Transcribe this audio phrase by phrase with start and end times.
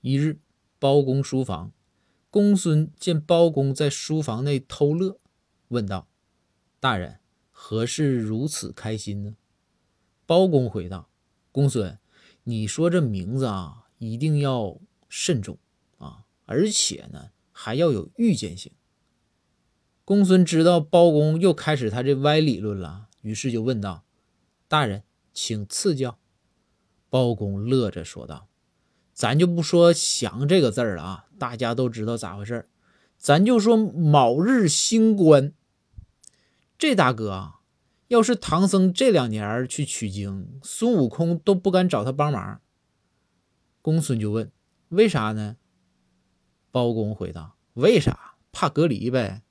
[0.00, 0.38] 一日，
[0.78, 1.72] 包公书房，
[2.30, 5.18] 公孙见包公在书房内偷乐，
[5.68, 6.08] 问道
[6.78, 7.18] ：“大人，
[7.50, 9.36] 何事如此开心呢？”
[10.24, 11.10] 包公回道
[11.50, 11.98] ：“公孙，
[12.44, 15.58] 你说这名字啊，一定要慎重
[15.98, 18.70] 啊，而且呢，还要有预见性。”
[20.04, 24.04] 公孙知道包公又开始他这歪理论了，于是就问道
[24.68, 25.02] ：“大人，
[25.34, 26.20] 请赐教。”
[27.10, 28.48] 包公乐着说道。
[29.18, 32.68] 咱就不说“降”这个字儿了啊，大家都知道咋回事
[33.16, 35.52] 咱就说卯日星官，
[36.78, 37.60] 这大哥啊，
[38.06, 42.60] 要是唐僧这两年去取经，孙悟空都不敢找他帮忙。
[43.82, 44.52] 公孙就问
[44.90, 45.56] ：“为啥呢？”
[46.70, 48.36] 包公回答：“为啥？
[48.52, 49.42] 怕隔离呗。”